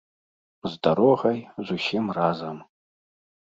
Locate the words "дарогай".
0.87-1.37